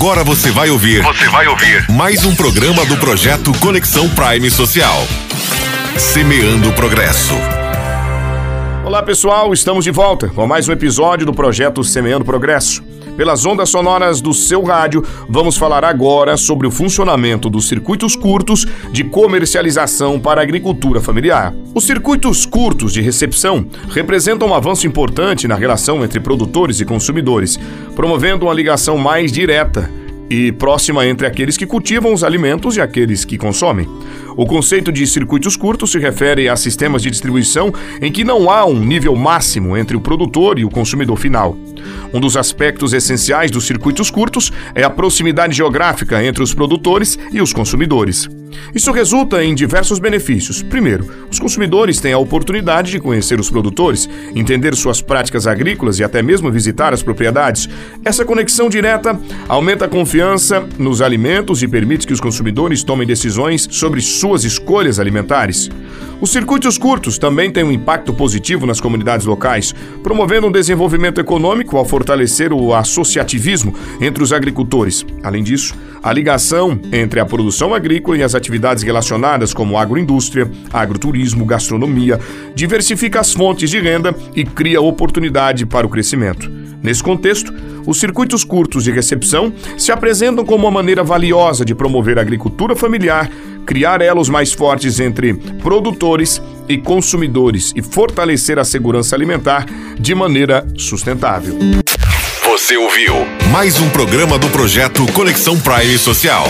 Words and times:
Agora 0.00 0.24
você 0.24 0.50
vai 0.50 0.70
ouvir. 0.70 1.02
Você 1.02 1.28
vai 1.28 1.46
ouvir 1.46 1.86
mais 1.90 2.24
um 2.24 2.34
programa 2.34 2.86
do 2.86 2.96
projeto 2.96 3.52
Conexão 3.60 4.08
Prime 4.08 4.50
Social. 4.50 5.06
Semeando 5.98 6.70
o 6.70 6.72
progresso. 6.72 7.34
Olá 8.82 9.02
pessoal, 9.02 9.52
estamos 9.52 9.84
de 9.84 9.90
volta 9.90 10.28
com 10.28 10.46
mais 10.46 10.66
um 10.70 10.72
episódio 10.72 11.26
do 11.26 11.34
projeto 11.34 11.84
Semeando 11.84 12.24
Progresso. 12.24 12.82
Pelas 13.20 13.44
ondas 13.44 13.68
sonoras 13.68 14.22
do 14.22 14.32
seu 14.32 14.62
rádio, 14.62 15.04
vamos 15.28 15.54
falar 15.54 15.84
agora 15.84 16.38
sobre 16.38 16.66
o 16.66 16.70
funcionamento 16.70 17.50
dos 17.50 17.68
circuitos 17.68 18.16
curtos 18.16 18.66
de 18.90 19.04
comercialização 19.04 20.18
para 20.18 20.40
a 20.40 20.42
agricultura 20.42 21.02
familiar. 21.02 21.54
Os 21.74 21.84
circuitos 21.84 22.46
curtos 22.46 22.94
de 22.94 23.02
recepção 23.02 23.66
representam 23.90 24.48
um 24.48 24.54
avanço 24.54 24.86
importante 24.86 25.46
na 25.46 25.54
relação 25.54 26.02
entre 26.02 26.18
produtores 26.18 26.80
e 26.80 26.86
consumidores, 26.86 27.60
promovendo 27.94 28.46
uma 28.46 28.54
ligação 28.54 28.96
mais 28.96 29.30
direta 29.30 29.90
e 30.30 30.50
próxima 30.52 31.04
entre 31.06 31.26
aqueles 31.26 31.58
que 31.58 31.66
cultivam 31.66 32.14
os 32.14 32.24
alimentos 32.24 32.76
e 32.76 32.80
aqueles 32.80 33.24
que 33.24 33.36
consomem. 33.36 33.86
O 34.36 34.46
conceito 34.46 34.90
de 34.90 35.06
circuitos 35.06 35.56
curtos 35.56 35.90
se 35.90 35.98
refere 35.98 36.48
a 36.48 36.56
sistemas 36.56 37.02
de 37.02 37.10
distribuição 37.10 37.70
em 38.00 38.12
que 38.12 38.22
não 38.22 38.48
há 38.48 38.64
um 38.64 38.78
nível 38.78 39.14
máximo 39.16 39.76
entre 39.76 39.96
o 39.96 40.00
produtor 40.00 40.58
e 40.58 40.64
o 40.64 40.70
consumidor 40.70 41.18
final. 41.18 41.54
Um 42.12 42.20
dos 42.20 42.36
aspectos 42.36 42.92
essenciais 42.92 43.50
dos 43.50 43.66
circuitos 43.66 44.10
curtos 44.10 44.52
é 44.74 44.82
a 44.82 44.90
proximidade 44.90 45.56
geográfica 45.56 46.22
entre 46.24 46.42
os 46.42 46.54
produtores 46.54 47.18
e 47.32 47.40
os 47.40 47.52
consumidores. 47.52 48.28
Isso 48.74 48.92
resulta 48.92 49.42
em 49.44 49.54
diversos 49.54 49.98
benefícios. 49.98 50.62
Primeiro, 50.62 51.08
os 51.30 51.38
consumidores 51.38 52.00
têm 52.00 52.12
a 52.12 52.18
oportunidade 52.18 52.90
de 52.90 53.00
conhecer 53.00 53.38
os 53.38 53.50
produtores, 53.50 54.08
entender 54.34 54.74
suas 54.74 55.00
práticas 55.00 55.46
agrícolas 55.46 55.98
e 55.98 56.04
até 56.04 56.22
mesmo 56.22 56.50
visitar 56.50 56.92
as 56.92 57.02
propriedades. 57.02 57.68
Essa 58.04 58.24
conexão 58.24 58.68
direta 58.68 59.18
aumenta 59.48 59.84
a 59.84 59.88
confiança 59.88 60.66
nos 60.78 61.00
alimentos 61.00 61.62
e 61.62 61.68
permite 61.68 62.06
que 62.06 62.12
os 62.12 62.20
consumidores 62.20 62.82
tomem 62.82 63.06
decisões 63.06 63.66
sobre 63.70 64.00
suas 64.00 64.44
escolhas 64.44 64.98
alimentares. 64.98 65.70
Os 66.20 66.32
circuitos 66.32 66.76
curtos 66.76 67.16
também 67.16 67.50
têm 67.50 67.64
um 67.64 67.72
impacto 67.72 68.12
positivo 68.12 68.66
nas 68.66 68.78
comunidades 68.78 69.24
locais, 69.24 69.74
promovendo 70.02 70.48
um 70.48 70.52
desenvolvimento 70.52 71.18
econômico 71.18 71.78
ao 71.78 71.84
fortalecer 71.84 72.52
o 72.52 72.74
associativismo 72.74 73.74
entre 74.02 74.22
os 74.22 74.30
agricultores. 74.30 75.06
Além 75.22 75.42
disso, 75.42 75.74
a 76.02 76.12
ligação 76.12 76.78
entre 76.92 77.20
a 77.20 77.24
produção 77.24 77.74
agrícola 77.74 78.18
e 78.18 78.22
as 78.22 78.34
atividades 78.34 78.82
relacionadas 78.82 79.54
como 79.54 79.78
agroindústria, 79.78 80.50
agroturismo, 80.70 81.46
gastronomia, 81.46 82.20
diversifica 82.54 83.20
as 83.20 83.32
fontes 83.32 83.70
de 83.70 83.80
renda 83.80 84.14
e 84.36 84.44
cria 84.44 84.82
oportunidade 84.82 85.64
para 85.64 85.86
o 85.86 85.90
crescimento. 85.90 86.50
Nesse 86.82 87.02
contexto, 87.02 87.52
os 87.86 87.98
circuitos 87.98 88.44
curtos 88.44 88.84
de 88.84 88.90
recepção 88.90 89.52
se 89.76 89.92
apresentam 89.92 90.44
como 90.44 90.66
uma 90.66 90.70
maneira 90.70 91.02
valiosa 91.02 91.64
de 91.64 91.74
promover 91.74 92.18
a 92.18 92.22
agricultura 92.22 92.76
familiar, 92.76 93.30
criar 93.70 94.02
elos 94.02 94.28
mais 94.28 94.52
fortes 94.52 94.98
entre 94.98 95.32
produtores 95.62 96.42
e 96.68 96.76
consumidores 96.76 97.72
e 97.76 97.80
fortalecer 97.80 98.58
a 98.58 98.64
segurança 98.64 99.14
alimentar 99.14 99.64
de 99.96 100.12
maneira 100.12 100.66
sustentável. 100.76 101.56
Você 102.42 102.76
ouviu 102.76 103.14
mais 103.52 103.80
um 103.80 103.88
programa 103.90 104.40
do 104.40 104.48
projeto 104.48 105.06
Conexão 105.12 105.56
Prime 105.60 105.96
Social. 105.98 106.46